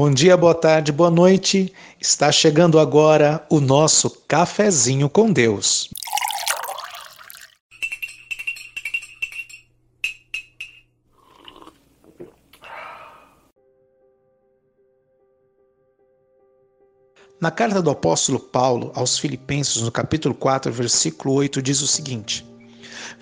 Bom 0.00 0.12
dia, 0.12 0.36
boa 0.36 0.54
tarde, 0.54 0.92
boa 0.92 1.10
noite. 1.10 1.74
Está 2.00 2.30
chegando 2.30 2.78
agora 2.78 3.44
o 3.50 3.58
nosso 3.58 4.08
cafezinho 4.28 5.10
com 5.10 5.32
Deus. 5.32 5.90
Na 17.40 17.50
carta 17.50 17.82
do 17.82 17.90
apóstolo 17.90 18.38
Paulo 18.38 18.92
aos 18.94 19.18
Filipenses, 19.18 19.82
no 19.82 19.90
capítulo 19.90 20.32
4, 20.32 20.70
versículo 20.70 21.34
8, 21.34 21.60
diz 21.60 21.82
o 21.82 21.88
seguinte: 21.88 22.46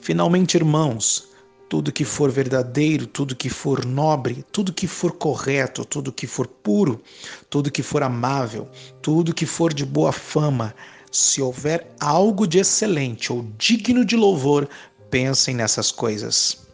Finalmente, 0.03 0.59
irmãos, 0.59 1.27
tudo 1.69 1.93
que 1.93 2.05
for 2.05 2.31
verdadeiro, 2.31 3.07
tudo 3.07 3.35
que 3.35 3.49
for 3.49 3.85
nobre, 3.85 4.45
tudo 4.53 4.73
que 4.73 4.87
for 4.87 5.13
correto, 5.13 5.85
tudo 5.85 6.13
que 6.13 6.27
for 6.27 6.47
puro, 6.47 7.03
tudo 7.51 7.71
que 7.71 7.83
for 7.83 8.03
amável, 8.03 8.69
tudo 9.03 9.35
que 9.35 9.47
for 9.47 9.75
de 9.75 9.85
boa 9.85 10.13
fama, 10.13 10.75
se 11.11 11.43
houver 11.43 11.91
algo 11.99 12.47
de 12.47 12.59
excelente 12.59 13.33
ou 13.33 13.45
digno 13.59 14.05
de 14.05 14.17
louvor, 14.17 14.69
pensem 15.11 15.55
nessas 15.55 15.91
coisas. 15.91 16.67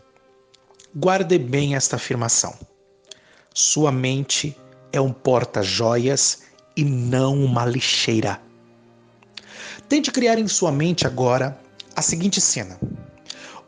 Guarde 0.95 1.39
bem 1.39 1.75
esta 1.75 1.97
afirmação. 1.97 2.55
Sua 3.55 3.91
mente 3.91 4.57
é 4.93 5.01
um 5.01 5.13
porta-joias 5.13 6.43
e 6.77 6.85
não 6.85 7.43
uma 7.43 7.65
lixeira. 7.65 8.41
Tente 9.89 10.11
criar 10.11 10.39
em 10.39 10.49
sua 10.49 10.73
mente 10.73 11.07
agora 11.07 11.59
a 11.95 12.03
seguinte 12.03 12.41
cena 12.41 12.79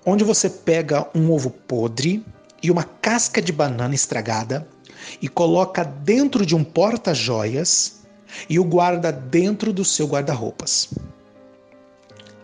onde 0.04 0.24
você 0.24 0.50
pega 0.50 1.08
um 1.14 1.30
ovo 1.30 1.50
podre 1.50 2.24
e 2.62 2.70
uma 2.70 2.84
casca 2.84 3.40
de 3.40 3.52
banana 3.52 3.94
estragada 3.94 4.66
e 5.20 5.28
coloca 5.28 5.84
dentro 5.84 6.44
de 6.44 6.54
um 6.54 6.64
porta-joias 6.64 8.02
e 8.48 8.58
o 8.58 8.64
guarda 8.64 9.12
dentro 9.12 9.72
do 9.72 9.84
seu 9.84 10.06
guarda-roupas. 10.06 10.88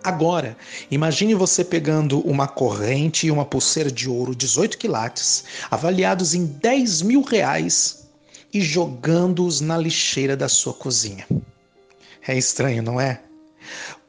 Agora, 0.02 0.56
imagine 0.90 1.34
você 1.34 1.62
pegando 1.62 2.20
uma 2.20 2.48
corrente 2.48 3.26
e 3.26 3.30
uma 3.30 3.44
pulseira 3.44 3.90
de 3.90 4.08
ouro 4.08 4.34
18 4.34 4.78
quilates, 4.78 5.44
avaliados 5.70 6.34
em 6.34 6.46
10 6.46 7.02
mil 7.02 7.22
reais, 7.22 8.08
e 8.52 8.60
jogando-os 8.60 9.60
na 9.60 9.76
lixeira 9.78 10.36
da 10.36 10.48
sua 10.48 10.74
cozinha. 10.74 11.26
É 12.26 12.36
estranho, 12.36 12.82
não 12.82 13.00
é? 13.00 13.22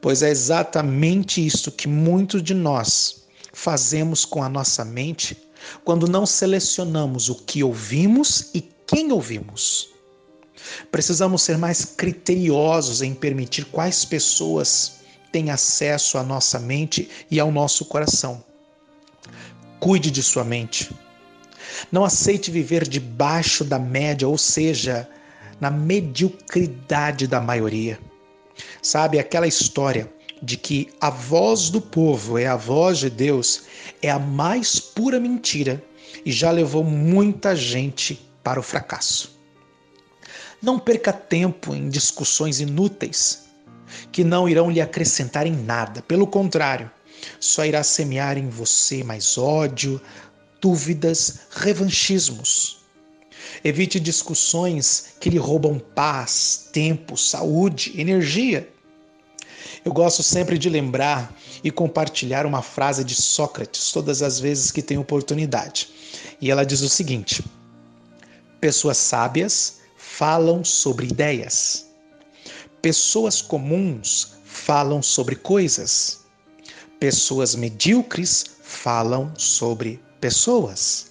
Pois 0.00 0.22
é 0.22 0.30
exatamente 0.30 1.44
isso 1.44 1.70
que 1.70 1.86
muitos 1.86 2.42
de 2.42 2.54
nós 2.54 3.21
fazemos 3.52 4.24
com 4.24 4.42
a 4.42 4.48
nossa 4.48 4.84
mente 4.84 5.36
quando 5.84 6.08
não 6.08 6.26
selecionamos 6.26 7.28
o 7.28 7.36
que 7.36 7.62
ouvimos 7.62 8.50
e 8.54 8.60
quem 8.86 9.12
ouvimos. 9.12 9.88
Precisamos 10.90 11.42
ser 11.42 11.58
mais 11.58 11.84
criteriosos 11.84 13.02
em 13.02 13.14
permitir 13.14 13.64
quais 13.66 14.04
pessoas 14.04 15.00
têm 15.30 15.50
acesso 15.50 16.18
à 16.18 16.22
nossa 16.22 16.58
mente 16.58 17.08
e 17.30 17.40
ao 17.40 17.50
nosso 17.50 17.84
coração. 17.84 18.44
Cuide 19.80 20.10
de 20.10 20.22
sua 20.22 20.44
mente. 20.44 20.90
Não 21.90 22.04
aceite 22.04 22.50
viver 22.50 22.86
debaixo 22.86 23.64
da 23.64 23.78
média, 23.78 24.28
ou 24.28 24.38
seja, 24.38 25.08
na 25.60 25.70
mediocridade 25.70 27.26
da 27.26 27.40
maioria. 27.40 27.98
Sabe 28.80 29.18
aquela 29.18 29.46
história 29.46 30.12
de 30.42 30.56
que 30.56 30.88
a 31.00 31.08
voz 31.08 31.70
do 31.70 31.80
povo 31.80 32.36
é 32.36 32.46
a 32.46 32.56
voz 32.56 32.98
de 32.98 33.08
Deus 33.08 33.62
é 34.02 34.10
a 34.10 34.18
mais 34.18 34.80
pura 34.80 35.20
mentira 35.20 35.82
e 36.26 36.32
já 36.32 36.50
levou 36.50 36.82
muita 36.82 37.54
gente 37.54 38.20
para 38.42 38.58
o 38.58 38.62
fracasso. 38.62 39.38
Não 40.60 40.78
perca 40.78 41.12
tempo 41.12 41.74
em 41.74 41.88
discussões 41.88 42.60
inúteis 42.60 43.44
que 44.10 44.24
não 44.24 44.48
irão 44.48 44.70
lhe 44.70 44.80
acrescentar 44.80 45.46
em 45.46 45.54
nada, 45.54 46.02
pelo 46.02 46.26
contrário, 46.26 46.90
só 47.38 47.64
irá 47.64 47.82
semear 47.84 48.36
em 48.36 48.48
você 48.48 49.04
mais 49.04 49.38
ódio, 49.38 50.00
dúvidas, 50.60 51.42
revanchismos. 51.50 52.80
Evite 53.62 54.00
discussões 54.00 55.14
que 55.20 55.30
lhe 55.30 55.38
roubam 55.38 55.78
paz, 55.78 56.68
tempo, 56.72 57.16
saúde, 57.16 57.92
energia 58.00 58.68
eu 59.84 59.92
gosto 59.92 60.22
sempre 60.22 60.56
de 60.56 60.68
lembrar 60.68 61.34
e 61.62 61.70
compartilhar 61.70 62.46
uma 62.46 62.62
frase 62.62 63.02
de 63.02 63.14
Sócrates 63.14 63.90
todas 63.90 64.22
as 64.22 64.38
vezes 64.38 64.70
que 64.70 64.80
tenho 64.80 65.00
oportunidade. 65.00 65.88
E 66.40 66.50
ela 66.50 66.64
diz 66.64 66.82
o 66.82 66.88
seguinte: 66.88 67.44
Pessoas 68.60 68.96
sábias 68.96 69.80
falam 69.96 70.64
sobre 70.64 71.06
ideias. 71.06 71.86
Pessoas 72.80 73.42
comuns 73.42 74.34
falam 74.44 75.02
sobre 75.02 75.34
coisas. 75.34 76.20
Pessoas 77.00 77.56
medíocres 77.56 78.44
falam 78.62 79.32
sobre 79.36 80.00
pessoas. 80.20 81.10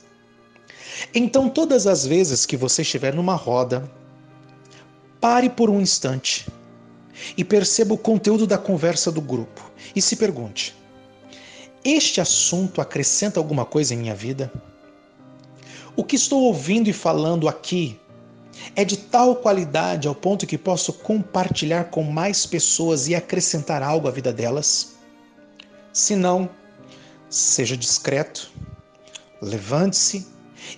Então, 1.13 1.49
todas 1.49 1.87
as 1.87 2.05
vezes 2.05 2.45
que 2.45 2.55
você 2.55 2.83
estiver 2.83 3.13
numa 3.13 3.35
roda, 3.35 3.91
pare 5.19 5.49
por 5.49 5.69
um 5.69 5.81
instante 5.81 6.45
e 7.37 7.43
perceba 7.43 7.93
o 7.93 7.97
conteúdo 7.97 8.45
da 8.45 8.57
conversa 8.57 9.11
do 9.11 9.21
grupo 9.21 9.71
e 9.95 10.01
se 10.01 10.15
pergunte: 10.15 10.75
este 11.83 12.21
assunto 12.21 12.79
acrescenta 12.79 13.39
alguma 13.39 13.65
coisa 13.65 13.93
em 13.93 13.97
minha 13.97 14.15
vida? 14.15 14.51
O 15.95 16.03
que 16.03 16.15
estou 16.15 16.43
ouvindo 16.43 16.89
e 16.89 16.93
falando 16.93 17.47
aqui 17.47 17.99
é 18.75 18.85
de 18.85 18.97
tal 18.97 19.35
qualidade 19.35 20.07
ao 20.07 20.15
ponto 20.15 20.45
que 20.45 20.57
posso 20.57 20.93
compartilhar 20.93 21.85
com 21.85 22.03
mais 22.03 22.45
pessoas 22.45 23.07
e 23.07 23.15
acrescentar 23.15 23.81
algo 23.81 24.07
à 24.07 24.11
vida 24.11 24.31
delas? 24.31 24.95
Se 25.91 26.15
não, 26.15 26.49
seja 27.29 27.75
discreto, 27.75 28.51
levante-se 29.41 30.27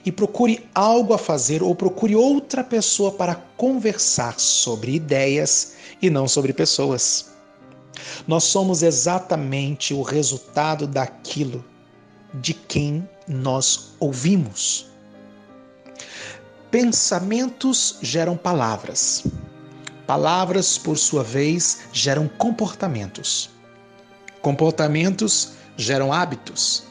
e 0.06 0.12
procure 0.12 0.68
algo 0.74 1.14
a 1.14 1.18
fazer 1.18 1.62
ou 1.64 1.76
procure 1.76 2.16
outra 2.16 2.64
pessoa 2.64 3.12
para 3.12 3.36
conversar 3.58 4.40
sobre 4.40 4.96
ideias 4.96 5.74
e 6.02 6.10
não 6.10 6.28
sobre 6.28 6.54
pessoas. 6.54 7.32
Nós 8.28 8.44
somos 8.46 8.84
exatamente 8.84 9.94
o 9.94 10.02
resultado 10.02 10.88
daquilo 10.88 11.64
de 12.34 12.54
quem 12.54 13.08
nós 13.28 13.92
ouvimos. 14.00 14.88
Pensamentos 16.72 17.98
geram 18.02 18.36
palavras. 18.36 19.24
Palavras, 20.08 20.78
por 20.78 20.98
sua 20.98 21.24
vez, 21.24 21.82
geram 21.94 22.28
comportamentos. 22.28 23.50
Comportamentos 24.42 25.54
geram 25.78 26.12
hábitos. 26.12 26.84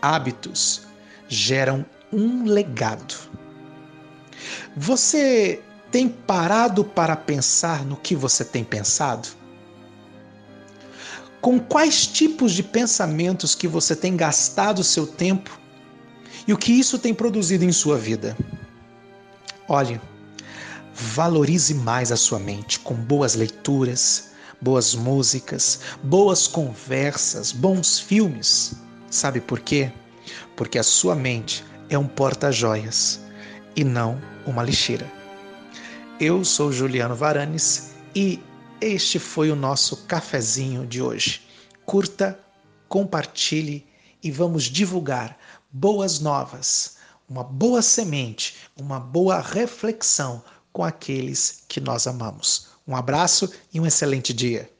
Hábitos 0.00 0.82
geram 1.28 1.84
um 2.12 2.44
legado. 2.44 3.14
Você 4.76 5.62
tem 5.90 6.08
parado 6.08 6.84
para 6.84 7.16
pensar 7.16 7.84
no 7.84 7.96
que 7.96 8.16
você 8.16 8.44
tem 8.44 8.64
pensado? 8.64 9.28
Com 11.40 11.58
quais 11.58 12.06
tipos 12.06 12.52
de 12.52 12.62
pensamentos 12.62 13.54
que 13.54 13.66
você 13.66 13.96
tem 13.96 14.16
gastado 14.16 14.84
seu 14.84 15.06
tempo 15.06 15.58
e 16.46 16.52
o 16.52 16.58
que 16.58 16.72
isso 16.72 16.98
tem 16.98 17.12
produzido 17.12 17.64
em 17.64 17.72
sua 17.72 17.98
vida? 17.98 18.36
Olhe, 19.68 20.00
valorize 20.94 21.74
mais 21.74 22.12
a 22.12 22.16
sua 22.16 22.38
mente 22.38 22.78
com 22.78 22.94
boas 22.94 23.34
leituras, 23.34 24.30
boas 24.60 24.94
músicas, 24.94 25.80
boas 26.02 26.46
conversas, 26.46 27.52
bons 27.52 27.98
filmes. 27.98 28.74
Sabe 29.10 29.40
por 29.40 29.60
quê? 29.60 29.92
Porque 30.56 30.78
a 30.78 30.82
sua 30.82 31.14
mente 31.14 31.64
é 31.94 31.98
um 31.98 32.08
porta-joias 32.08 33.20
e 33.76 33.84
não 33.84 34.18
uma 34.46 34.62
lixeira. 34.62 35.10
Eu 36.18 36.42
sou 36.42 36.72
Juliano 36.72 37.14
Varanes 37.14 37.92
e 38.14 38.40
este 38.80 39.18
foi 39.18 39.50
o 39.50 39.56
nosso 39.56 40.06
cafezinho 40.06 40.86
de 40.86 41.02
hoje. 41.02 41.42
Curta, 41.84 42.38
compartilhe 42.88 43.86
e 44.22 44.30
vamos 44.30 44.64
divulgar 44.64 45.36
boas 45.70 46.18
novas, 46.18 46.96
uma 47.28 47.44
boa 47.44 47.82
semente, 47.82 48.56
uma 48.74 48.98
boa 48.98 49.40
reflexão 49.40 50.42
com 50.72 50.82
aqueles 50.82 51.62
que 51.68 51.80
nós 51.80 52.06
amamos. 52.06 52.68
Um 52.88 52.96
abraço 52.96 53.52
e 53.72 53.78
um 53.78 53.86
excelente 53.86 54.32
dia. 54.32 54.70